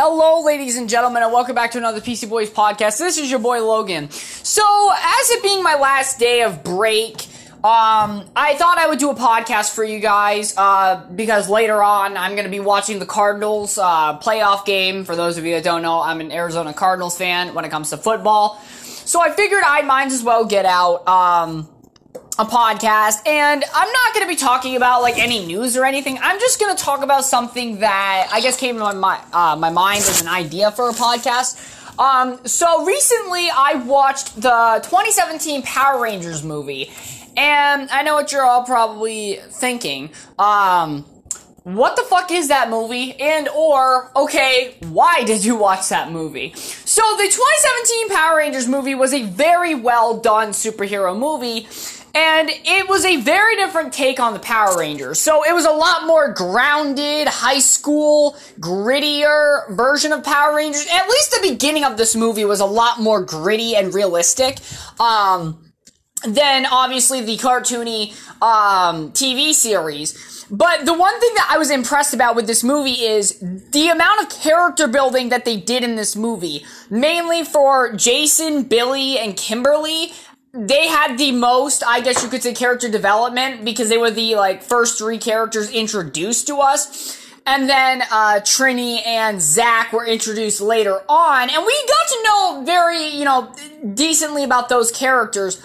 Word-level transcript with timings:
Hello, 0.00 0.44
ladies 0.44 0.76
and 0.76 0.88
gentlemen, 0.88 1.24
and 1.24 1.32
welcome 1.32 1.56
back 1.56 1.72
to 1.72 1.78
another 1.78 2.00
PC 2.00 2.28
Boys 2.28 2.48
podcast. 2.48 2.98
This 3.00 3.18
is 3.18 3.28
your 3.28 3.40
boy 3.40 3.64
Logan. 3.64 4.08
So, 4.12 4.62
as 4.92 5.30
it 5.30 5.42
being 5.42 5.60
my 5.60 5.74
last 5.74 6.20
day 6.20 6.42
of 6.42 6.62
break, 6.62 7.26
um, 7.64 8.22
I 8.36 8.54
thought 8.56 8.78
I 8.78 8.86
would 8.86 9.00
do 9.00 9.10
a 9.10 9.16
podcast 9.16 9.74
for 9.74 9.82
you 9.82 9.98
guys, 9.98 10.56
uh, 10.56 11.04
because 11.16 11.48
later 11.48 11.82
on 11.82 12.16
I'm 12.16 12.36
gonna 12.36 12.48
be 12.48 12.60
watching 12.60 13.00
the 13.00 13.06
Cardinals, 13.06 13.76
uh, 13.76 14.16
playoff 14.20 14.64
game. 14.64 15.04
For 15.04 15.16
those 15.16 15.36
of 15.36 15.44
you 15.44 15.54
that 15.54 15.64
don't 15.64 15.82
know, 15.82 16.00
I'm 16.00 16.20
an 16.20 16.30
Arizona 16.30 16.72
Cardinals 16.72 17.18
fan 17.18 17.52
when 17.54 17.64
it 17.64 17.72
comes 17.72 17.90
to 17.90 17.96
football. 17.96 18.62
So 19.04 19.20
I 19.20 19.32
figured 19.32 19.64
I 19.66 19.82
might 19.82 20.12
as 20.12 20.22
well 20.22 20.44
get 20.44 20.64
out, 20.64 21.08
um, 21.08 21.68
a 22.38 22.44
podcast 22.44 23.26
and 23.26 23.64
I'm 23.74 23.92
not 23.92 24.14
going 24.14 24.24
to 24.24 24.28
be 24.28 24.36
talking 24.36 24.76
about 24.76 25.02
like 25.02 25.18
any 25.18 25.44
news 25.44 25.76
or 25.76 25.84
anything. 25.84 26.18
I'm 26.22 26.38
just 26.38 26.60
going 26.60 26.74
to 26.74 26.80
talk 26.80 27.02
about 27.02 27.24
something 27.24 27.80
that 27.80 28.28
I 28.32 28.40
guess 28.40 28.56
came 28.56 28.78
to 28.78 28.92
my, 28.94 29.20
uh, 29.32 29.56
my 29.56 29.70
mind 29.70 29.98
as 30.00 30.22
an 30.22 30.28
idea 30.28 30.70
for 30.70 30.88
a 30.88 30.92
podcast. 30.92 31.98
Um, 31.98 32.38
so 32.46 32.84
recently 32.84 33.48
I 33.50 33.82
watched 33.84 34.36
the 34.36 34.80
2017 34.84 35.62
Power 35.62 36.00
Rangers 36.00 36.44
movie 36.44 36.92
and 37.36 37.90
I 37.90 38.02
know 38.02 38.14
what 38.14 38.30
you're 38.30 38.44
all 38.44 38.62
probably 38.62 39.40
thinking. 39.50 40.10
Um, 40.38 41.06
what 41.64 41.96
the 41.96 42.02
fuck 42.02 42.30
is 42.30 42.48
that 42.48 42.70
movie? 42.70 43.14
And 43.20 43.48
or, 43.48 44.12
okay, 44.16 44.76
why 44.88 45.24
did 45.24 45.44
you 45.44 45.56
watch 45.56 45.88
that 45.88 46.12
movie? 46.12 46.54
So 46.54 47.02
the 47.16 47.24
2017 47.24 48.08
Power 48.10 48.38
Rangers 48.38 48.68
movie 48.68 48.94
was 48.94 49.12
a 49.12 49.24
very 49.24 49.74
well 49.74 50.18
done 50.18 50.50
superhero 50.50 51.18
movie 51.18 51.66
and 52.18 52.50
it 52.50 52.88
was 52.88 53.04
a 53.04 53.16
very 53.16 53.54
different 53.54 53.92
take 53.92 54.18
on 54.18 54.32
the 54.32 54.40
Power 54.40 54.76
Rangers. 54.76 55.20
So 55.20 55.44
it 55.44 55.52
was 55.52 55.64
a 55.64 55.70
lot 55.70 56.04
more 56.04 56.32
grounded, 56.32 57.28
high 57.28 57.60
school, 57.60 58.36
grittier 58.58 59.70
version 59.70 60.12
of 60.12 60.24
Power 60.24 60.56
Rangers. 60.56 60.84
At 60.90 61.08
least 61.08 61.30
the 61.30 61.48
beginning 61.48 61.84
of 61.84 61.96
this 61.96 62.16
movie 62.16 62.44
was 62.44 62.58
a 62.58 62.66
lot 62.66 62.98
more 62.98 63.22
gritty 63.22 63.76
and 63.76 63.94
realistic. 63.94 64.58
Um, 64.98 65.64
than 66.24 66.66
obviously 66.66 67.20
the 67.20 67.36
cartoony 67.36 68.10
um, 68.42 69.12
TV 69.12 69.52
series. 69.52 70.46
But 70.50 70.84
the 70.84 70.94
one 70.94 71.20
thing 71.20 71.34
that 71.36 71.48
I 71.52 71.58
was 71.58 71.70
impressed 71.70 72.12
about 72.12 72.34
with 72.34 72.48
this 72.48 72.64
movie 72.64 73.04
is 73.04 73.38
the 73.38 73.88
amount 73.88 74.22
of 74.22 74.30
character 74.40 74.88
building 74.88 75.28
that 75.28 75.44
they 75.44 75.56
did 75.58 75.84
in 75.84 75.94
this 75.94 76.16
movie. 76.16 76.64
Mainly 76.90 77.44
for 77.44 77.92
Jason, 77.92 78.64
Billy, 78.64 79.16
and 79.16 79.36
Kimberly 79.36 80.10
they 80.52 80.88
had 80.88 81.18
the 81.18 81.32
most, 81.32 81.82
I 81.86 82.00
guess 82.00 82.22
you 82.22 82.28
could 82.28 82.42
say, 82.42 82.54
character 82.54 82.88
development 82.88 83.64
because 83.64 83.88
they 83.88 83.98
were 83.98 84.10
the 84.10 84.34
like 84.36 84.62
first 84.62 84.98
three 84.98 85.18
characters 85.18 85.70
introduced 85.70 86.46
to 86.46 86.56
us. 86.56 87.16
And 87.46 87.68
then 87.68 88.02
uh, 88.02 88.40
Trini 88.42 89.06
and 89.06 89.40
Zack 89.40 89.92
were 89.92 90.04
introduced 90.04 90.60
later 90.60 91.00
on, 91.08 91.48
and 91.48 91.64
we 91.64 91.86
got 91.88 92.08
to 92.08 92.22
know 92.24 92.62
very, 92.66 93.06
you 93.06 93.24
know, 93.24 93.54
decently 93.94 94.44
about 94.44 94.68
those 94.68 94.90
characters. 94.90 95.58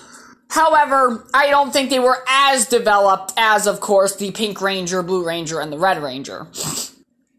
However, 0.50 1.28
I 1.34 1.50
don't 1.50 1.74
think 1.74 1.90
they 1.90 2.00
were 2.00 2.24
as 2.30 2.68
developed 2.68 3.34
as, 3.36 3.68
of 3.68 3.82
course, 3.82 4.16
the 4.16 4.32
Pink 4.32 4.62
Ranger, 4.62 5.04
Blue 5.04 5.26
Ranger, 5.26 5.60
and 5.60 5.74
the 5.74 5.78
Red 5.78 6.02
Ranger. 6.02 6.48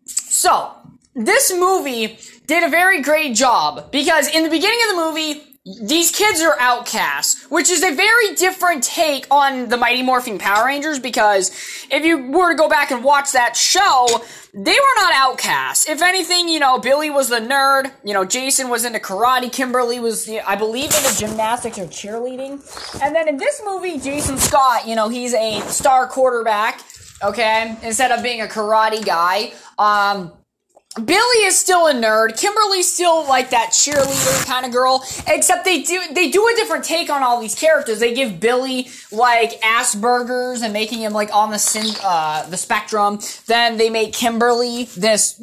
So, 0.05 0.73
this 1.15 1.51
movie 1.55 2.19
did 2.47 2.65
a 2.65 2.69
very 2.69 3.01
great 3.01 3.35
job 3.35 3.91
because 3.93 4.29
in 4.29 4.43
the 4.43 4.51
beginning 4.51 4.79
of 4.83 4.97
the 4.97 5.03
movie, 5.03 5.44
these 5.65 6.11
kids 6.11 6.43
are 6.43 6.61
outcasts, 6.61 7.43
which 7.45 7.71
is 7.71 7.83
a 7.83 7.95
very 7.95 8.35
different 8.35 8.83
take 8.83 9.27
on 9.31 9.71
the 9.71 9.79
Mighty 9.79 10.03
Morphin 10.03 10.37
Power 10.37 10.67
Rangers 10.67 10.99
because 10.99 11.51
if 11.91 12.05
you 12.05 12.31
were 12.33 12.53
to 12.53 12.55
go 12.55 12.69
back 12.69 12.91
and 12.91 13.03
watch 13.03 13.33
that 13.33 13.57
show, 13.57 14.07
they 14.53 14.75
were 14.75 14.95
not 14.97 15.15
outcasts. 15.15 15.89
If 15.89 16.03
anything, 16.03 16.51
you 16.51 16.61
know, 16.61 16.79
Billy 16.79 17.09
was 17.09 17.31
the 17.31 17.39
nerd, 17.39 17.91
you 18.05 18.13
know, 18.13 18.27
Jason 18.27 18.69
was 18.69 18.85
into 18.85 18.99
karate, 18.99 19.51
Kimberly 19.51 19.99
was, 20.01 20.29
I 20.29 20.55
believe, 20.55 20.95
into 20.95 21.17
gymnastics 21.19 21.79
or 21.79 21.87
cheerleading. 21.87 22.61
And 23.03 23.17
then 23.17 23.27
in 23.27 23.39
this 23.39 23.63
movie, 23.65 23.99
Jason 23.99 24.37
Scott, 24.37 24.87
you 24.87 24.95
know, 24.95 25.09
he's 25.09 25.33
a 25.33 25.61
star 25.63 26.07
quarterback, 26.09 26.83
okay, 27.23 27.75
instead 27.83 28.11
of 28.11 28.23
being 28.23 28.43
a 28.43 28.47
karate 28.47 29.03
guy. 29.03 29.55
Um, 29.79 30.31
Billy 30.95 31.39
is 31.45 31.59
still 31.59 31.89
a 31.89 31.93
nerd. 31.93 32.39
Kimberly's 32.39 32.93
still 32.93 33.27
like 33.27 33.51
that 33.51 33.71
cheerleader 33.71 34.47
kind 34.47 34.65
of 34.65 34.71
girl. 34.71 35.05
Except 35.27 35.65
they 35.65 35.83
do 35.83 36.01
they 36.13 36.31
do 36.31 36.47
a 36.47 36.55
different 36.55 36.85
take 36.85 37.11
on 37.11 37.23
all 37.23 37.41
these 37.41 37.57
characters. 37.57 37.99
They 37.99 38.15
give 38.15 38.39
Billy 38.39 38.89
like 39.11 39.61
Asperger's 39.61 40.63
and 40.63 40.73
making 40.73 41.01
him 41.01 41.13
like 41.13 41.35
on 41.35 41.51
the 41.51 41.99
uh 42.03 42.49
the 42.49 42.57
spectrum. 42.57 43.19
Then 43.47 43.77
they 43.77 43.91
make 43.91 44.13
Kimberly 44.13 44.85
this 44.97 45.43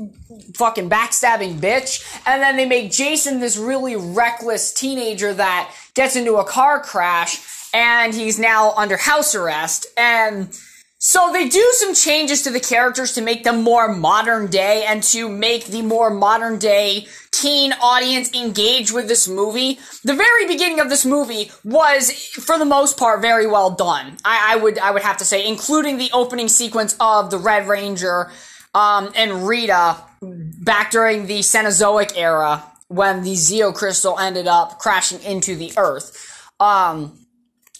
fucking 0.55 0.89
backstabbing 0.89 1.59
bitch, 1.59 2.01
and 2.25 2.41
then 2.41 2.55
they 2.55 2.65
make 2.65 2.91
Jason 2.91 3.39
this 3.39 3.57
really 3.57 3.97
reckless 3.97 4.73
teenager 4.73 5.33
that 5.33 5.73
gets 5.95 6.15
into 6.15 6.35
a 6.35 6.45
car 6.45 6.79
crash 6.81 7.41
and 7.73 8.13
he's 8.13 8.39
now 8.39 8.73
under 8.73 8.97
house 8.97 9.35
arrest 9.35 9.85
and 9.97 10.57
so 11.03 11.31
they 11.33 11.49
do 11.49 11.67
some 11.73 11.95
changes 11.95 12.43
to 12.43 12.51
the 12.51 12.59
characters 12.59 13.13
to 13.13 13.21
make 13.21 13.43
them 13.43 13.63
more 13.63 13.91
modern 13.91 14.51
day 14.51 14.85
and 14.87 15.01
to 15.01 15.27
make 15.27 15.65
the 15.65 15.81
more 15.81 16.11
modern 16.11 16.59
day 16.59 17.07
teen 17.31 17.73
audience 17.81 18.31
engage 18.35 18.91
with 18.91 19.07
this 19.07 19.27
movie. 19.27 19.79
The 20.03 20.13
very 20.13 20.45
beginning 20.45 20.79
of 20.79 20.89
this 20.89 21.03
movie 21.03 21.49
was, 21.63 22.11
for 22.11 22.59
the 22.59 22.65
most 22.65 22.99
part, 22.99 23.19
very 23.19 23.47
well 23.47 23.71
done. 23.71 24.17
I, 24.23 24.53
I 24.53 24.55
would, 24.57 24.77
I 24.77 24.91
would 24.91 25.01
have 25.01 25.17
to 25.17 25.25
say, 25.25 25.47
including 25.47 25.97
the 25.97 26.11
opening 26.13 26.47
sequence 26.47 26.95
of 26.99 27.31
the 27.31 27.39
Red 27.39 27.67
Ranger, 27.67 28.31
um, 28.75 29.11
and 29.15 29.47
Rita 29.47 29.97
back 30.21 30.91
during 30.91 31.25
the 31.25 31.39
Cenozoic 31.39 32.15
era 32.15 32.63
when 32.89 33.23
the 33.23 33.33
Zeo 33.33 33.73
crystal 33.73 34.19
ended 34.19 34.47
up 34.47 34.77
crashing 34.77 35.21
into 35.23 35.55
the 35.55 35.73
Earth. 35.77 36.51
Um, 36.59 37.17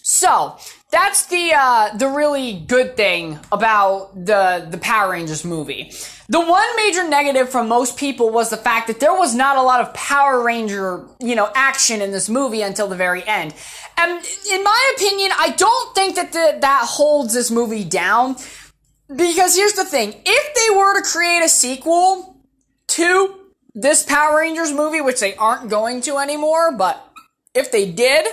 so 0.02 0.58
that's 0.92 1.26
the 1.26 1.52
uh, 1.56 1.96
the 1.96 2.06
really 2.06 2.52
good 2.52 2.96
thing 2.96 3.40
about 3.50 4.14
the 4.14 4.68
the 4.70 4.76
Power 4.76 5.12
Rangers 5.12 5.44
movie. 5.44 5.90
The 6.28 6.38
one 6.38 6.76
major 6.76 7.08
negative 7.08 7.48
from 7.48 7.68
most 7.68 7.96
people 7.96 8.30
was 8.30 8.50
the 8.50 8.56
fact 8.58 8.86
that 8.86 9.00
there 9.00 9.14
was 9.14 9.34
not 9.34 9.56
a 9.56 9.62
lot 9.62 9.80
of 9.80 9.92
Power 9.94 10.44
Ranger, 10.44 11.04
you 11.18 11.34
know, 11.34 11.50
action 11.54 12.02
in 12.02 12.12
this 12.12 12.28
movie 12.28 12.60
until 12.60 12.88
the 12.88 12.96
very 12.96 13.26
end. 13.26 13.54
And 13.96 14.24
in 14.50 14.62
my 14.62 14.94
opinion, 14.96 15.30
I 15.36 15.50
don't 15.50 15.94
think 15.94 16.16
that 16.16 16.32
the, 16.32 16.58
that 16.60 16.86
holds 16.86 17.34
this 17.34 17.50
movie 17.50 17.84
down. 17.84 18.36
Because 19.14 19.56
here's 19.56 19.72
the 19.72 19.86
thing: 19.86 20.14
if 20.26 20.54
they 20.54 20.76
were 20.76 21.00
to 21.00 21.08
create 21.08 21.42
a 21.42 21.48
sequel 21.48 22.36
to 22.88 23.34
this 23.74 24.02
Power 24.02 24.38
Rangers 24.38 24.72
movie, 24.72 25.00
which 25.00 25.20
they 25.20 25.34
aren't 25.36 25.70
going 25.70 26.02
to 26.02 26.18
anymore, 26.18 26.76
but 26.76 27.02
if 27.54 27.72
they 27.72 27.90
did, 27.90 28.26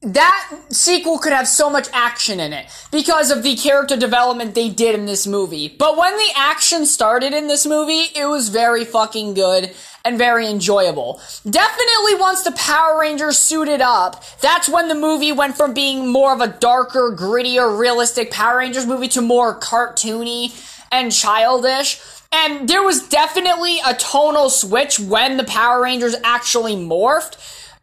that 0.00 0.56
sequel 0.70 1.18
could 1.18 1.32
have 1.32 1.48
so 1.48 1.68
much 1.68 1.88
action 1.92 2.38
in 2.38 2.52
it 2.52 2.66
because 2.92 3.32
of 3.32 3.42
the 3.42 3.56
character 3.56 3.96
development 3.96 4.54
they 4.54 4.68
did 4.68 4.94
in 4.94 5.06
this 5.06 5.26
movie. 5.26 5.68
But 5.68 5.96
when 5.96 6.16
the 6.16 6.30
action 6.36 6.86
started 6.86 7.32
in 7.34 7.48
this 7.48 7.66
movie, 7.66 8.06
it 8.14 8.26
was 8.26 8.48
very 8.48 8.84
fucking 8.84 9.34
good 9.34 9.74
and 10.04 10.16
very 10.16 10.48
enjoyable. 10.48 11.20
Definitely 11.48 12.14
once 12.14 12.42
the 12.42 12.52
Power 12.52 13.00
Rangers 13.00 13.38
suited 13.38 13.80
up, 13.80 14.24
that's 14.40 14.68
when 14.68 14.86
the 14.86 14.94
movie 14.94 15.32
went 15.32 15.56
from 15.56 15.74
being 15.74 16.06
more 16.06 16.32
of 16.32 16.40
a 16.40 16.46
darker, 16.46 17.14
grittier, 17.18 17.76
realistic 17.76 18.30
Power 18.30 18.58
Rangers 18.58 18.86
movie 18.86 19.08
to 19.08 19.20
more 19.20 19.58
cartoony 19.58 20.54
and 20.92 21.10
childish. 21.10 22.00
And 22.30 22.68
there 22.68 22.84
was 22.84 23.08
definitely 23.08 23.80
a 23.84 23.94
tonal 23.94 24.50
switch 24.50 25.00
when 25.00 25.38
the 25.38 25.44
Power 25.44 25.82
Rangers 25.82 26.14
actually 26.22 26.76
morphed 26.76 27.36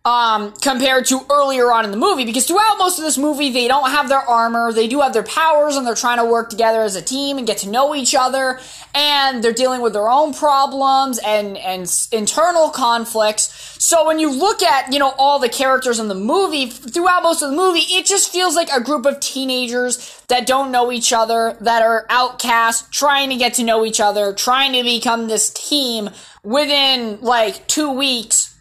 um, 0.06 0.52
compared 0.62 1.08
to 1.08 1.26
earlier 1.32 1.72
on 1.72 1.84
in 1.84 1.90
the 1.90 1.98
movie 1.98 2.26
because 2.26 2.46
throughout 2.46 2.76
most 2.78 3.00
of 3.00 3.04
this 3.04 3.18
movie 3.18 3.52
they 3.52 3.68
don't 3.68 3.90
have 3.90 4.08
their 4.08 4.20
armor 4.20 4.72
they 4.72 4.88
do 4.88 5.02
have 5.02 5.14
their 5.14 5.24
powers 5.24 5.76
and 5.76 5.86
they're 5.86 5.96
trying 5.96 6.20
to 6.20 6.26
work 6.26 6.52
together 6.52 6.84
as 6.84 6.96
a 6.96 7.02
team 7.02 7.40
and 7.40 7.48
get 7.48 7.58
to 7.58 7.70
know 7.70 7.96
each 7.96 8.14
other 8.14 8.60
and 8.94 9.44
they're 9.44 9.52
dealing 9.52 9.82
with 9.82 9.94
their 9.94 10.08
own 10.08 10.32
problems 10.32 11.20
and 11.26 11.58
and 11.58 11.92
internal 12.12 12.70
conflicts. 12.70 13.76
So 13.84 14.06
when 14.06 14.20
you 14.20 14.32
look 14.32 14.62
at 14.62 14.94
you 14.94 15.00
know 15.00 15.10
all 15.18 15.40
the 15.40 15.50
characters 15.50 16.00
in 16.00 16.08
the 16.08 16.16
movie 16.16 16.68
throughout 16.68 17.24
most 17.24 17.42
of 17.42 17.50
the 17.50 17.58
movie 17.58 17.80
it 17.80 18.06
just 18.06 18.32
feels 18.32 18.56
like 18.56 18.70
a 18.72 18.82
group 18.82 19.08
of 19.08 19.20
teenagers 19.20 20.24
that 20.28 20.46
don't 20.46 20.72
know 20.72 20.92
each 20.92 21.14
other 21.14 21.58
that 21.62 21.82
are 21.82 22.06
outcasts 22.12 22.88
trying 22.92 23.30
to 23.30 23.38
get 23.38 23.56
to 23.56 23.64
know 23.64 23.84
each 23.84 24.00
other 24.00 24.34
trying 24.34 24.74
to 24.74 24.84
become 24.84 25.28
this 25.28 25.50
team 25.50 26.12
within 26.44 27.20
like 27.22 27.66
two 27.68 27.92
weeks 27.92 28.55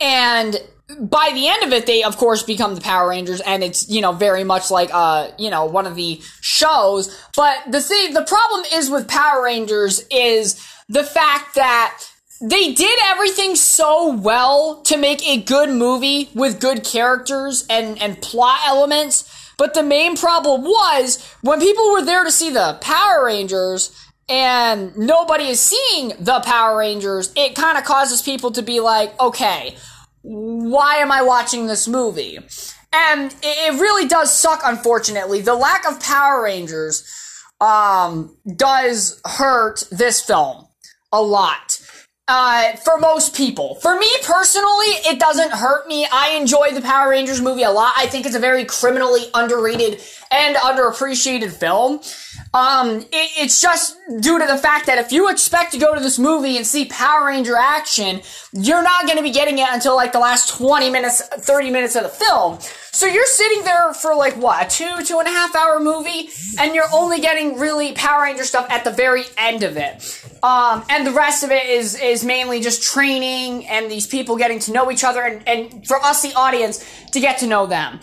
and 0.00 0.60
by 0.98 1.30
the 1.32 1.48
end 1.48 1.62
of 1.62 1.72
it, 1.72 1.86
they 1.86 2.02
of 2.02 2.16
course 2.16 2.42
become 2.42 2.74
the 2.74 2.80
Power 2.80 3.08
Rangers, 3.08 3.40
and 3.40 3.62
it's 3.62 3.88
you 3.88 4.00
know 4.00 4.12
very 4.12 4.44
much 4.44 4.70
like 4.70 4.90
uh 4.92 5.30
you 5.38 5.50
know 5.50 5.64
one 5.64 5.86
of 5.86 5.94
the 5.94 6.20
shows. 6.40 7.16
But 7.36 7.58
the 7.70 7.80
thing, 7.80 8.14
the 8.14 8.24
problem 8.24 8.64
is 8.72 8.90
with 8.90 9.08
Power 9.08 9.44
Rangers 9.44 10.04
is 10.10 10.66
the 10.88 11.04
fact 11.04 11.54
that 11.54 12.02
they 12.40 12.72
did 12.72 12.98
everything 13.04 13.54
so 13.54 14.14
well 14.14 14.82
to 14.82 14.96
make 14.96 15.26
a 15.26 15.42
good 15.42 15.70
movie 15.70 16.30
with 16.34 16.60
good 16.60 16.82
characters 16.84 17.66
and 17.68 18.00
and 18.00 18.20
plot 18.20 18.60
elements. 18.66 19.36
But 19.58 19.74
the 19.74 19.82
main 19.82 20.16
problem 20.16 20.62
was 20.62 21.22
when 21.42 21.60
people 21.60 21.92
were 21.92 22.02
there 22.02 22.24
to 22.24 22.32
see 22.32 22.50
the 22.50 22.78
Power 22.80 23.26
Rangers 23.26 23.94
and 24.30 24.96
nobody 24.96 25.48
is 25.48 25.60
seeing 25.60 26.12
the 26.20 26.40
Power 26.40 26.78
Rangers, 26.78 27.32
it 27.36 27.56
kind 27.56 27.76
of 27.76 27.84
causes 27.84 28.22
people 28.22 28.52
to 28.52 28.62
be 28.62 28.78
like, 28.78 29.18
okay, 29.20 29.76
why 30.22 30.96
am 30.96 31.10
I 31.10 31.22
watching 31.22 31.66
this 31.66 31.88
movie? 31.88 32.38
And 32.92 33.34
it 33.42 33.80
really 33.80 34.08
does 34.08 34.36
suck, 34.36 34.60
unfortunately. 34.64 35.40
The 35.40 35.54
lack 35.54 35.86
of 35.88 36.00
Power 36.00 36.44
Rangers 36.44 37.04
um, 37.60 38.36
does 38.56 39.20
hurt 39.24 39.84
this 39.90 40.20
film 40.20 40.66
a 41.12 41.20
lot. 41.20 41.80
Uh, 42.32 42.76
for 42.76 42.96
most 42.98 43.34
people. 43.34 43.74
For 43.76 43.98
me 43.98 44.08
personally, 44.22 44.86
it 45.08 45.18
doesn't 45.18 45.50
hurt 45.50 45.88
me. 45.88 46.06
I 46.12 46.36
enjoy 46.40 46.70
the 46.70 46.80
Power 46.80 47.10
Rangers 47.10 47.40
movie 47.40 47.64
a 47.64 47.72
lot. 47.72 47.92
I 47.96 48.06
think 48.06 48.24
it's 48.24 48.36
a 48.36 48.38
very 48.38 48.64
criminally 48.64 49.22
underrated 49.34 50.00
and 50.30 50.54
underappreciated 50.54 51.50
film. 51.50 51.98
Um, 52.54 52.98
it, 52.98 53.30
it's 53.36 53.60
just 53.60 53.96
due 54.18 54.38
to 54.38 54.46
the 54.46 54.58
fact 54.58 54.86
that 54.86 54.98
if 54.98 55.12
you 55.12 55.28
expect 55.28 55.72
to 55.72 55.78
go 55.78 55.94
to 55.94 56.00
this 56.00 56.18
movie 56.18 56.56
and 56.56 56.66
see 56.66 56.86
Power 56.86 57.26
Ranger 57.26 57.56
action, 57.56 58.20
you're 58.52 58.82
not 58.82 59.04
going 59.06 59.16
to 59.16 59.22
be 59.22 59.30
getting 59.30 59.58
it 59.58 59.68
until 59.70 59.94
like 59.94 60.12
the 60.12 60.18
last 60.18 60.56
20 60.58 60.90
minutes, 60.90 61.22
30 61.22 61.70
minutes 61.70 61.94
of 61.94 62.02
the 62.02 62.08
film. 62.08 62.58
So 62.92 63.06
you're 63.06 63.26
sitting 63.26 63.62
there 63.62 63.94
for 63.94 64.16
like 64.16 64.34
what, 64.36 64.66
a 64.66 64.68
two, 64.68 65.04
two 65.04 65.18
and 65.18 65.28
a 65.28 65.30
half 65.30 65.54
hour 65.54 65.78
movie, 65.78 66.30
and 66.58 66.74
you're 66.74 66.88
only 66.92 67.20
getting 67.20 67.58
really 67.58 67.92
Power 67.92 68.22
Ranger 68.22 68.44
stuff 68.44 68.66
at 68.70 68.82
the 68.82 68.90
very 68.90 69.24
end 69.38 69.62
of 69.62 69.76
it. 69.76 70.24
Um, 70.42 70.84
and 70.88 71.06
the 71.06 71.12
rest 71.12 71.44
of 71.44 71.50
it 71.50 71.66
is, 71.66 72.00
is 72.00 72.24
mainly 72.24 72.60
just 72.60 72.82
training 72.82 73.66
and 73.68 73.90
these 73.90 74.06
people 74.06 74.36
getting 74.36 74.58
to 74.60 74.72
know 74.72 74.90
each 74.90 75.04
other 75.04 75.22
and, 75.22 75.46
and 75.46 75.86
for 75.86 76.02
us, 76.02 76.22
the 76.22 76.34
audience, 76.34 76.84
to 77.12 77.20
get 77.20 77.38
to 77.38 77.46
know 77.46 77.66
them. 77.66 78.00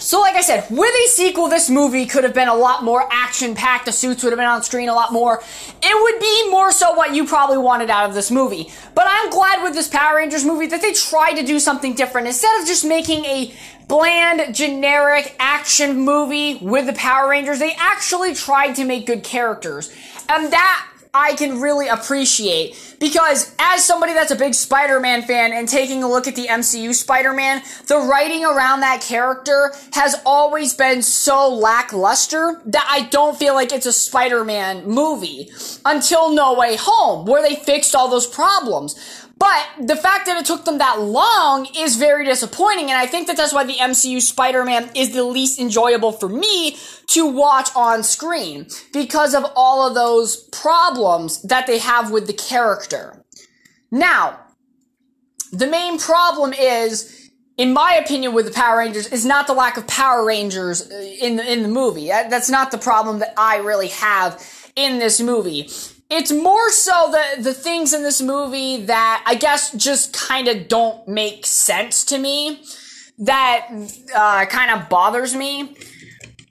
So, 0.00 0.20
like 0.20 0.36
I 0.36 0.40
said, 0.40 0.66
with 0.70 0.94
a 0.94 1.08
sequel, 1.08 1.48
this 1.48 1.68
movie 1.68 2.06
could 2.06 2.24
have 2.24 2.34
been 2.34 2.48
a 2.48 2.54
lot 2.54 2.82
more 2.82 3.06
action 3.10 3.54
packed. 3.54 3.86
The 3.86 3.92
suits 3.92 4.22
would 4.22 4.30
have 4.30 4.38
been 4.38 4.48
on 4.48 4.62
screen 4.62 4.88
a 4.88 4.94
lot 4.94 5.12
more. 5.12 5.42
It 5.82 6.02
would 6.02 6.20
be 6.20 6.50
more 6.50 6.72
so 6.72 6.94
what 6.94 7.14
you 7.14 7.26
probably 7.26 7.58
wanted 7.58 7.90
out 7.90 8.08
of 8.08 8.14
this 8.14 8.30
movie. 8.30 8.70
But 8.94 9.06
I'm 9.08 9.30
glad 9.30 9.62
with 9.62 9.74
this 9.74 9.88
Power 9.88 10.16
Rangers 10.16 10.44
movie 10.44 10.66
that 10.66 10.80
they 10.80 10.92
tried 10.92 11.34
to 11.34 11.42
do 11.42 11.58
something 11.60 11.94
different. 11.94 12.26
Instead 12.26 12.60
of 12.60 12.66
just 12.66 12.84
making 12.84 13.24
a 13.24 13.54
bland, 13.88 14.54
generic 14.54 15.36
action 15.38 15.98
movie 15.98 16.56
with 16.56 16.86
the 16.86 16.94
Power 16.94 17.28
Rangers, 17.28 17.58
they 17.58 17.74
actually 17.78 18.34
tried 18.34 18.74
to 18.74 18.84
make 18.84 19.06
good 19.06 19.22
characters. 19.22 19.94
And 20.28 20.52
that 20.52 20.91
I 21.14 21.34
can 21.34 21.60
really 21.60 21.88
appreciate 21.88 22.96
because 22.98 23.54
as 23.58 23.84
somebody 23.84 24.14
that's 24.14 24.30
a 24.30 24.36
big 24.36 24.54
Spider-Man 24.54 25.24
fan 25.24 25.52
and 25.52 25.68
taking 25.68 26.02
a 26.02 26.08
look 26.08 26.26
at 26.26 26.34
the 26.36 26.46
MCU 26.46 26.94
Spider-Man, 26.94 27.60
the 27.86 27.98
writing 27.98 28.46
around 28.46 28.80
that 28.80 29.02
character 29.02 29.74
has 29.92 30.16
always 30.24 30.72
been 30.72 31.02
so 31.02 31.50
lackluster 31.54 32.62
that 32.64 32.86
I 32.90 33.02
don't 33.10 33.36
feel 33.36 33.52
like 33.52 33.72
it's 33.72 33.84
a 33.84 33.92
Spider-Man 33.92 34.86
movie 34.88 35.50
until 35.84 36.32
No 36.32 36.54
Way 36.54 36.76
Home 36.80 37.26
where 37.26 37.42
they 37.42 37.56
fixed 37.56 37.94
all 37.94 38.08
those 38.08 38.26
problems. 38.26 38.98
But 39.42 39.88
the 39.88 39.96
fact 39.96 40.26
that 40.26 40.38
it 40.38 40.46
took 40.46 40.64
them 40.64 40.78
that 40.78 41.00
long 41.00 41.66
is 41.76 41.96
very 41.96 42.24
disappointing, 42.24 42.92
and 42.92 42.96
I 42.96 43.06
think 43.06 43.26
that 43.26 43.36
that's 43.36 43.52
why 43.52 43.64
the 43.64 43.74
MCU 43.74 44.22
Spider-Man 44.22 44.90
is 44.94 45.14
the 45.14 45.24
least 45.24 45.58
enjoyable 45.58 46.12
for 46.12 46.28
me 46.28 46.76
to 47.08 47.26
watch 47.26 47.68
on 47.74 48.04
screen 48.04 48.68
because 48.92 49.34
of 49.34 49.44
all 49.56 49.84
of 49.84 49.96
those 49.96 50.36
problems 50.52 51.42
that 51.42 51.66
they 51.66 51.78
have 51.78 52.12
with 52.12 52.28
the 52.28 52.32
character. 52.32 53.24
Now, 53.90 54.38
the 55.50 55.66
main 55.66 55.98
problem 55.98 56.52
is, 56.52 57.28
in 57.58 57.72
my 57.72 57.94
opinion, 57.96 58.34
with 58.34 58.46
the 58.46 58.52
Power 58.52 58.78
Rangers, 58.78 59.08
is 59.08 59.26
not 59.26 59.48
the 59.48 59.54
lack 59.54 59.76
of 59.76 59.88
Power 59.88 60.24
Rangers 60.24 60.88
uh, 60.88 60.94
in 61.20 61.34
the, 61.34 61.52
in 61.52 61.64
the 61.64 61.68
movie. 61.68 62.06
That's 62.06 62.48
not 62.48 62.70
the 62.70 62.78
problem 62.78 63.18
that 63.18 63.34
I 63.36 63.56
really 63.56 63.88
have 63.88 64.40
in 64.76 65.00
this 65.00 65.20
movie 65.20 65.68
it's 66.12 66.30
more 66.30 66.70
so 66.70 67.10
the 67.10 67.42
the 67.42 67.54
things 67.54 67.92
in 67.92 68.02
this 68.02 68.20
movie 68.20 68.84
that 68.84 69.22
I 69.26 69.34
guess 69.34 69.72
just 69.72 70.12
kind 70.12 70.46
of 70.46 70.68
don't 70.68 71.08
make 71.08 71.46
sense 71.46 72.04
to 72.06 72.18
me 72.18 72.62
that 73.18 73.68
uh, 74.14 74.44
kind 74.46 74.70
of 74.70 74.88
bothers 74.88 75.34
me. 75.34 75.76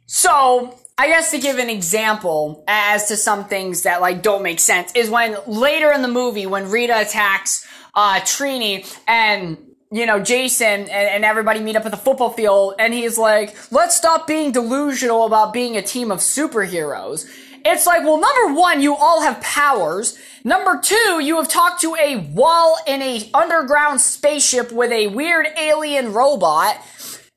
So 0.08 0.78
I 0.98 1.08
guess 1.08 1.32
to 1.32 1.40
give 1.40 1.58
an 1.58 1.70
example 1.70 2.64
as 2.68 3.08
to 3.08 3.18
some 3.18 3.46
things 3.46 3.84
that 3.84 4.02
like 4.02 4.22
don't 4.22 4.44
make 4.44 4.60
sense 4.60 4.92
is 4.96 5.10
when 5.10 5.38
later 5.48 5.92
in 5.92 6.02
the 6.02 6.08
movie 6.08 6.46
when 6.46 6.70
Rita 6.70 7.00
attacks 7.00 7.66
uh, 7.94 8.20
Trini 8.22 8.86
and 9.08 9.58
you 9.94 10.06
know, 10.06 10.22
Jason 10.22 10.68
and, 10.68 10.90
and, 10.90 11.26
everybody 11.26 11.60
meet 11.60 11.76
up 11.76 11.86
at 11.86 11.92
the 11.92 11.98
football 11.98 12.30
field 12.30 12.76
and 12.80 12.94
he's 12.94 13.18
like, 13.18 13.54
let's 13.74 13.94
stop 13.94 14.26
being 14.26 14.54
delusional 14.54 15.26
about 15.26 15.52
being 15.52 15.76
a 15.76 15.82
team 15.82 16.12
of 16.12 16.20
superheroes. 16.20 17.30
It's 17.64 17.86
like, 17.86 18.04
well, 18.04 18.20
number 18.20 18.60
one, 18.60 18.82
you 18.82 18.96
all 18.96 19.22
have 19.22 19.42
powers. 19.42 20.18
Number 20.44 20.80
two, 20.82 21.20
you 21.22 21.38
have 21.38 21.48
talked 21.48 21.82
to 21.82 21.96
a 21.96 22.18
wall 22.18 22.78
in 22.88 23.02
a 23.02 23.30
underground 23.34 24.02
spaceship 24.02 24.72
with 24.72 24.92
a 24.92 25.08
weird 25.08 25.48
alien 25.58 26.14
robot. 26.14 26.78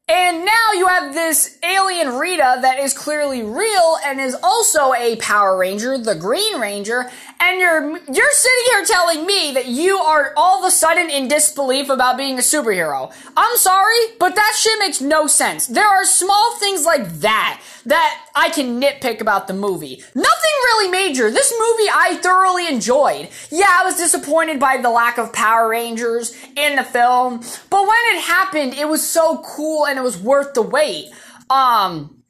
And 0.07 0.45
now 0.45 0.73
you 0.75 0.87
have 0.87 1.15
this 1.15 1.59
alien 1.63 2.17
Rita 2.17 2.59
that 2.61 2.79
is 2.79 2.93
clearly 2.93 3.43
real 3.43 3.97
and 4.05 4.21
is 4.21 4.37
also 4.43 4.93
a 4.93 5.17
Power 5.17 5.57
Ranger, 5.57 5.97
the 5.97 6.15
Green 6.15 6.61
Ranger, 6.61 7.11
and 7.41 7.61
you're 7.61 7.99
you're 7.99 8.31
sitting 8.31 8.65
here 8.71 8.85
telling 8.85 9.27
me 9.27 9.53
that 9.53 9.67
you 9.67 9.99
are 9.99 10.33
all 10.37 10.59
of 10.59 10.69
a 10.69 10.71
sudden 10.71 11.11
in 11.11 11.29
disbelief 11.29 11.89
about 11.89 12.17
being 12.17 12.39
a 12.39 12.43
superhero. 12.43 13.13
I'm 13.37 13.57
sorry, 13.57 13.99
but 14.19 14.35
that 14.35 14.55
shit 14.57 14.79
makes 14.79 15.01
no 15.01 15.27
sense. 15.27 15.67
There 15.67 15.87
are 15.87 16.05
small 16.05 16.57
things 16.59 16.85
like 16.85 17.09
that 17.21 17.61
that 17.87 18.27
I 18.35 18.51
can 18.51 18.81
nitpick 18.81 19.21
about 19.21 19.47
the 19.47 19.55
movie. 19.55 20.03
Nothing 20.15 20.57
really 20.65 20.91
major. 20.91 21.31
This 21.31 21.53
movie 21.53 21.91
I 21.93 22.19
thoroughly 22.23 22.69
enjoyed. 22.69 23.29
Yeah, 23.51 23.69
I 23.71 23.85
was 23.85 23.97
disappointed 23.97 24.59
by 24.59 24.79
the 24.79 24.91
lack 24.91 25.19
of 25.19 25.33
Power 25.33 25.69
Rangers 25.69 26.35
in 26.57 26.77
the 26.77 26.85
film, 26.85 27.43
but 27.71 27.83
when 27.83 27.99
it 28.17 28.23
happened, 28.23 28.75
it 28.75 28.89
was 28.89 29.07
so 29.09 29.43
cool 29.45 29.87
and 29.87 29.99
it 29.99 30.03
was 30.03 30.19
worth 30.19 30.55
the 30.55 30.63
wait. 30.63 31.11
Um, 31.51 32.24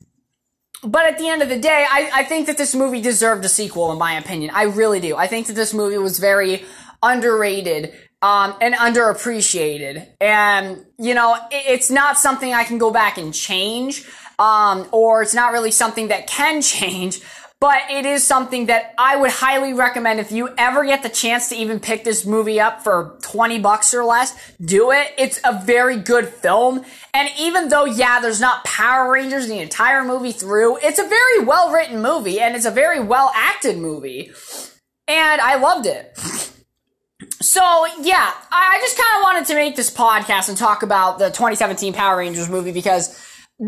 but 0.84 1.06
at 1.06 1.18
the 1.18 1.28
end 1.28 1.42
of 1.42 1.48
the 1.48 1.58
day, 1.58 1.86
I, 1.88 2.10
I 2.12 2.24
think 2.24 2.46
that 2.46 2.58
this 2.58 2.74
movie 2.74 3.00
deserved 3.00 3.44
a 3.44 3.48
sequel, 3.48 3.92
in 3.92 3.98
my 3.98 4.14
opinion. 4.14 4.50
I 4.54 4.64
really 4.64 5.00
do. 5.00 5.16
I 5.16 5.26
think 5.26 5.46
that 5.46 5.54
this 5.54 5.72
movie 5.72 5.98
was 5.98 6.18
very 6.18 6.64
underrated 7.02 7.94
um, 8.22 8.54
and 8.60 8.74
underappreciated. 8.74 10.06
And, 10.20 10.84
you 10.98 11.14
know, 11.14 11.34
it, 11.50 11.64
it's 11.66 11.90
not 11.90 12.18
something 12.18 12.52
I 12.52 12.64
can 12.64 12.78
go 12.78 12.90
back 12.90 13.18
and 13.18 13.34
change 13.34 14.06
um, 14.38 14.86
or 14.92 15.22
it's 15.22 15.34
not 15.34 15.52
really 15.52 15.70
something 15.70 16.08
that 16.08 16.26
can 16.26 16.62
change. 16.74 17.20
But 17.64 17.90
it 17.90 18.04
is 18.04 18.22
something 18.22 18.66
that 18.66 18.92
I 18.98 19.16
would 19.16 19.30
highly 19.30 19.72
recommend 19.72 20.20
if 20.20 20.30
you 20.30 20.50
ever 20.58 20.84
get 20.84 21.02
the 21.02 21.08
chance 21.08 21.48
to 21.48 21.56
even 21.56 21.80
pick 21.80 22.04
this 22.04 22.26
movie 22.26 22.60
up 22.60 22.82
for 22.84 23.16
20 23.22 23.58
bucks 23.60 23.94
or 23.94 24.04
less, 24.04 24.36
do 24.60 24.90
it. 24.90 25.14
It's 25.16 25.40
a 25.44 25.62
very 25.64 25.96
good 25.96 26.28
film. 26.28 26.84
And 27.14 27.30
even 27.38 27.70
though, 27.70 27.86
yeah, 27.86 28.20
there's 28.20 28.38
not 28.38 28.64
Power 28.64 29.10
Rangers 29.10 29.48
the 29.48 29.60
entire 29.60 30.04
movie 30.04 30.32
through, 30.32 30.76
it's 30.82 30.98
a 30.98 31.08
very 31.08 31.42
well 31.42 31.72
written 31.72 32.02
movie 32.02 32.38
and 32.38 32.54
it's 32.54 32.66
a 32.66 32.70
very 32.70 33.00
well 33.00 33.32
acted 33.34 33.78
movie. 33.78 34.30
And 35.08 35.40
I 35.40 35.54
loved 35.54 35.86
it. 35.86 36.18
So, 37.40 37.62
yeah, 38.02 38.30
I 38.50 38.78
just 38.82 38.98
kind 38.98 39.16
of 39.16 39.22
wanted 39.22 39.46
to 39.46 39.54
make 39.54 39.74
this 39.74 39.88
podcast 39.88 40.50
and 40.50 40.58
talk 40.58 40.82
about 40.82 41.18
the 41.18 41.28
2017 41.28 41.94
Power 41.94 42.18
Rangers 42.18 42.50
movie 42.50 42.72
because 42.72 43.18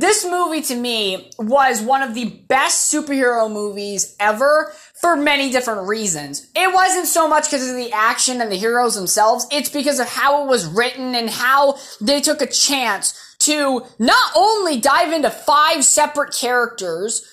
this 0.01 0.25
movie 0.25 0.63
to 0.63 0.75
me 0.75 1.31
was 1.39 1.81
one 1.81 2.03
of 2.03 2.15
the 2.15 2.43
best 2.49 2.93
superhero 2.93 3.51
movies 3.51 4.17
ever 4.21 4.73
for 5.01 5.17
many 5.17 5.51
different 5.51 5.89
reasons. 5.89 6.51
It 6.55 6.75
wasn't 6.75 7.07
so 7.07 7.29
much 7.29 7.45
because 7.45 7.69
of 7.69 7.77
the 7.77 7.93
action 7.93 8.41
and 8.41 8.51
the 8.51 8.57
heroes 8.57 8.95
themselves, 8.95 9.47
it's 9.51 9.71
because 9.71 9.99
of 9.99 10.09
how 10.09 10.45
it 10.45 10.49
was 10.49 10.67
written 10.67 11.15
and 11.15 11.31
how 11.31 11.79
they 12.01 12.21
took 12.21 12.43
a 12.43 12.47
chance 12.47 13.37
to 13.41 13.83
not 13.99 14.33
only 14.35 14.81
dive 14.81 15.13
into 15.13 15.31
five 15.31 15.85
separate 15.85 16.35
characters, 16.35 17.27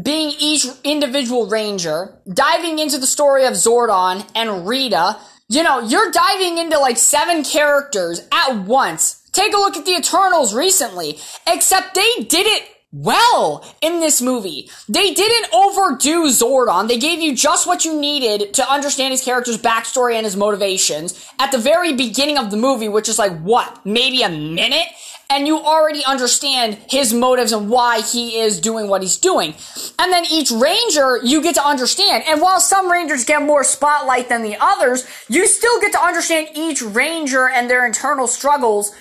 being 0.00 0.34
each 0.38 0.66
individual 0.84 1.46
ranger, 1.46 2.20
diving 2.32 2.78
into 2.78 2.98
the 2.98 3.06
story 3.06 3.44
of 3.46 3.54
Zordon 3.54 4.28
and 4.34 4.66
Rita, 4.66 5.18
you 5.48 5.62
know, 5.62 5.80
you're 5.80 6.12
diving 6.12 6.58
into 6.58 6.78
like 6.78 6.96
seven 6.96 7.42
characters 7.42 8.20
at 8.32 8.64
once 8.64 9.19
Take 9.32 9.54
a 9.54 9.58
look 9.58 9.76
at 9.76 9.84
the 9.84 9.96
Eternals 9.96 10.54
recently, 10.54 11.18
except 11.46 11.94
they 11.94 12.24
did 12.24 12.46
it 12.46 12.68
well 12.92 13.64
in 13.80 14.00
this 14.00 14.20
movie. 14.20 14.68
They 14.88 15.14
didn't 15.14 15.54
overdo 15.54 16.24
Zordon. 16.26 16.88
They 16.88 16.98
gave 16.98 17.20
you 17.20 17.36
just 17.36 17.66
what 17.66 17.84
you 17.84 18.00
needed 18.00 18.54
to 18.54 18.68
understand 18.68 19.12
his 19.12 19.22
character's 19.22 19.58
backstory 19.58 20.14
and 20.14 20.24
his 20.24 20.36
motivations 20.36 21.24
at 21.38 21.52
the 21.52 21.58
very 21.58 21.94
beginning 21.94 22.38
of 22.38 22.50
the 22.50 22.56
movie, 22.56 22.88
which 22.88 23.08
is 23.08 23.18
like, 23.18 23.38
what, 23.42 23.86
maybe 23.86 24.22
a 24.22 24.28
minute? 24.28 24.88
And 25.32 25.46
you 25.46 25.60
already 25.60 26.04
understand 26.04 26.78
his 26.90 27.14
motives 27.14 27.52
and 27.52 27.70
why 27.70 28.00
he 28.00 28.40
is 28.40 28.60
doing 28.60 28.88
what 28.88 29.02
he's 29.02 29.16
doing. 29.16 29.54
And 30.00 30.12
then 30.12 30.24
each 30.28 30.50
ranger 30.50 31.20
you 31.22 31.40
get 31.40 31.54
to 31.54 31.64
understand. 31.64 32.24
And 32.26 32.42
while 32.42 32.58
some 32.58 32.90
rangers 32.90 33.24
get 33.24 33.40
more 33.40 33.62
spotlight 33.62 34.28
than 34.28 34.42
the 34.42 34.56
others, 34.60 35.06
you 35.28 35.46
still 35.46 35.80
get 35.80 35.92
to 35.92 36.02
understand 36.02 36.48
each 36.56 36.82
ranger 36.82 37.48
and 37.48 37.70
their 37.70 37.86
internal 37.86 38.26
struggles 38.26 38.92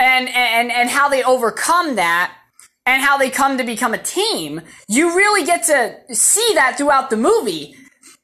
and 0.00 0.28
and 0.28 0.72
and 0.72 0.90
how 0.90 1.08
they 1.08 1.22
overcome 1.22 1.96
that 1.96 2.34
and 2.86 3.02
how 3.02 3.18
they 3.18 3.30
come 3.30 3.58
to 3.58 3.64
become 3.64 3.94
a 3.94 3.98
team, 3.98 4.62
you 4.88 5.16
really 5.16 5.44
get 5.44 5.64
to 5.64 6.14
see 6.14 6.52
that 6.54 6.76
throughout 6.76 7.10
the 7.10 7.16
movie. 7.16 7.76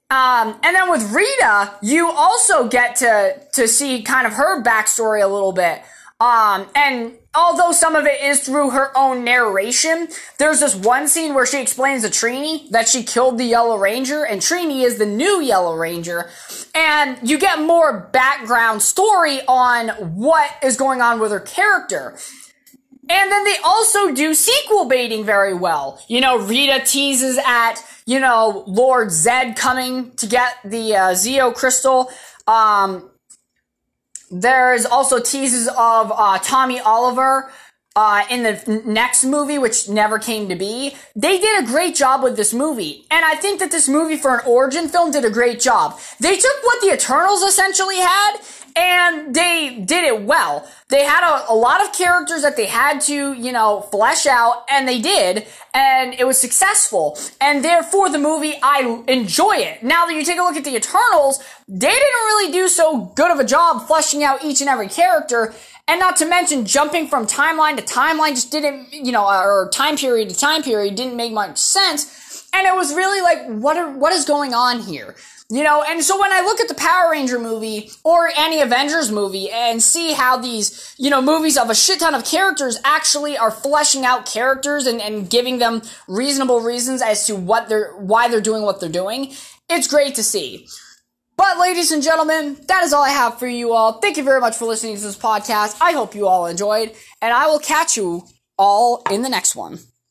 Um, 0.09 0.59
and 0.63 0.75
then 0.77 0.91
with 0.91 1.13
Rita, 1.13 1.79
you 1.83 2.11
also 2.11 2.69
get 2.69 2.97
to 2.97 3.41
to 3.53 3.69
see 3.69 4.03
kind 4.03 4.27
of 4.27 4.33
her 4.35 4.63
backstory 4.63 5.23
a 5.23 5.29
little 5.29 5.53
bit. 5.53 5.83
Um, 6.19 6.67
and 6.75 7.13
although 7.35 7.73
some 7.73 7.95
of 7.95 8.07
it 8.07 8.23
is 8.23 8.41
through 8.41 8.71
her 8.71 8.91
own 8.97 9.23
narration, 9.23 10.09
there's 10.39 10.61
this 10.61 10.75
one 10.75 11.09
scene 11.09 11.35
where 11.35 11.45
she 11.45 11.61
explains 11.61 12.03
to 12.03 12.09
Trini 12.09 12.71
that 12.71 12.89
she 12.89 13.03
killed 13.03 13.37
the 13.37 13.45
Yellow 13.45 13.77
Ranger, 13.77 14.25
and 14.25 14.41
Trini 14.41 14.83
is 14.83 14.97
the 14.97 15.05
new 15.05 15.43
Yellow 15.43 15.75
Ranger. 15.75 16.31
And 16.77 17.27
you 17.27 17.39
get 17.39 17.59
more 17.59 18.11
background 18.13 18.83
story 18.83 19.41
on 19.49 19.89
what 19.89 20.51
is 20.63 20.77
going 20.77 21.01
on 21.01 21.19
with 21.21 21.31
her 21.33 21.41
character. 21.41 22.19
And 23.09 23.33
then 23.33 23.45
they 23.45 23.57
also 23.65 24.13
do 24.13 24.35
sequel 24.35 24.85
baiting 24.85 25.25
very 25.25 25.55
well. 25.55 26.03
You 26.07 26.21
know, 26.21 26.39
Rita 26.39 26.85
teases 26.85 27.39
at, 27.47 27.77
you 28.05 28.21
know, 28.21 28.63
Lord 28.67 29.11
Zed 29.11 29.57
coming 29.57 30.11
to 30.17 30.27
get 30.27 30.57
the 30.67 30.95
uh, 30.95 31.01
Zeo 31.13 31.55
crystal. 31.55 32.11
Um, 32.47 33.11
there's 34.31 34.85
also 34.85 35.19
teases 35.19 35.69
of 35.69 36.13
uh, 36.15 36.39
Tommy 36.43 36.79
Oliver 36.81 37.51
uh, 37.97 38.25
in 38.31 38.43
the 38.43 38.83
next 38.85 39.25
movie, 39.25 39.59
which 39.59 39.89
never 39.89 40.19
came 40.19 40.49
to 40.51 40.55
be. 40.55 40.95
They 41.17 41.39
did 41.39 41.65
a 41.65 41.67
great 41.67 41.97
job 41.97 42.23
with 42.23 42.37
this 42.37 42.53
movie. 42.53 43.07
And 43.11 43.25
I 43.25 43.35
think 43.35 43.59
that 43.61 43.71
this 43.71 43.89
movie 43.89 44.19
for 44.19 44.39
an 44.39 44.47
origin 44.47 44.89
film 44.89 45.11
did 45.11 45.25
a 45.25 45.31
great 45.31 45.59
job. 45.59 45.99
They 46.21 46.37
took 46.37 46.63
what 46.63 46.83
the 46.83 46.93
Eternals 46.93 47.43
essentially 47.43 47.97
had 47.97 48.37
and 48.77 49.35
they 49.35 49.83
did 49.87 50.05
it 50.05 50.23
well. 50.23 50.71
They 50.89 51.05
had 51.05 51.25
a, 51.25 51.51
a, 51.51 51.55
lot 51.55 51.83
of 51.83 51.95
characters 51.95 52.43
that 52.43 52.57
they 52.57 52.67
had 52.67 53.01
to, 53.03 53.33
you 53.33 53.51
know, 53.51 53.81
flesh 53.81 54.27
out, 54.27 54.65
and 54.71 54.87
they 54.87 55.01
did, 55.01 55.47
and 55.73 56.15
it 56.15 56.27
was 56.27 56.39
successful. 56.39 57.19
And 57.41 57.65
therefore, 57.65 58.11
the 58.11 58.19
movie, 58.19 58.55
I 58.63 59.03
enjoy 59.09 59.57
it. 59.57 59.83
Now 59.83 60.05
that 60.05 60.15
you 60.15 60.23
take 60.23 60.39
a 60.39 60.43
look 60.43 60.57
at 60.57 60.65
the 60.65 60.77
Eternals, 60.77 61.43
they 61.67 61.89
didn't 61.89 62.01
really 62.27 62.53
do 62.53 62.69
so 62.69 63.13
good 63.17 63.31
of 63.31 63.41
a 63.41 63.45
job 63.45 63.87
fleshing 63.87 64.23
out 64.23 64.45
each 64.45 64.61
and 64.61 64.69
every 64.69 64.89
character, 64.89 65.55
and 65.89 66.01
not 66.01 66.17
to 66.17 66.27
mention 66.27 66.65
jumping 66.65 67.07
from 67.07 67.27
timeline 67.27 67.77
to 67.77 67.83
timeline 67.83 68.31
just 68.31 68.51
didn't, 68.51 68.93
you 68.93 69.13
know, 69.13 69.27
uh, 69.27 69.43
or 69.43 69.71
time 69.73 69.97
period 69.97 70.29
to 70.31 70.37
time 70.37 70.63
period 70.63 70.95
didn't 70.97 71.17
make 71.17 71.33
much 71.33 71.59
sense. 71.59 72.49
And 72.53 72.67
it 72.67 72.75
was 72.75 72.95
really 72.95 73.21
like, 73.21 73.47
what 73.47 73.77
are, 73.77 73.91
what 73.93 74.13
is 74.13 74.25
going 74.25 74.55
on 74.55 74.81
here? 74.81 75.15
You 75.49 75.63
know, 75.63 75.85
and 75.87 76.03
so 76.03 76.19
when 76.19 76.33
I 76.33 76.41
look 76.41 76.61
at 76.61 76.67
the 76.67 76.75
Power 76.75 77.13
Ranger 77.13 77.39
movie 77.39 77.91
or 78.03 78.31
any 78.37 78.61
Avengers 78.61 79.13
movie 79.13 79.49
and 79.49 79.81
see 79.81 80.13
how 80.13 80.37
these, 80.37 80.93
you 80.99 81.09
know, 81.09 81.23
movies 81.23 81.57
of 81.57 81.71
a 81.71 81.75
shit 81.75 82.01
ton 82.01 82.17
of 82.17 82.25
characters 82.25 82.81
actually 82.83 83.39
are 83.39 83.53
fleshing 83.53 84.05
out 84.05 84.27
characters 84.27 84.87
and, 84.87 85.01
and 85.01 85.31
giving 85.31 85.59
them 85.59 85.83
reasonable 86.09 86.63
reasons 86.63 87.01
as 87.01 87.29
to 87.29 87.37
what 87.37 87.69
they're, 87.69 87.93
why 87.93 88.27
they're 88.27 88.41
doing 88.41 88.63
what 88.63 88.81
they're 88.81 88.89
doing, 88.89 89.33
it's 89.71 89.87
great 89.87 90.17
to 90.17 90.25
see. 90.25 90.67
But 91.37 91.59
ladies 91.59 91.93
and 91.93 92.03
gentlemen, 92.03 92.57
that 92.67 92.85
is 92.85 92.95
all 92.95 93.05
I 93.05 93.11
have 93.11 93.39
for 93.39 93.47
you 93.47 93.73
all. 93.73 94.01
Thank 94.01 94.17
you 94.17 94.23
very 94.23 94.41
much 94.41 94.57
for 94.57 94.65
listening 94.65 94.97
to 94.97 95.03
this 95.03 95.19
podcast. 95.19 95.77
I 95.83 95.93
hope 95.93 96.15
you 96.15 96.27
all 96.27 96.47
enjoyed, 96.47 96.95
and 97.21 97.33
I 97.33 97.47
will 97.47 97.59
catch 97.59 97.97
you 97.97 98.25
all 98.59 99.03
in 99.11 99.21
the 99.21 99.29
next 99.29 99.55
one. 99.55 99.79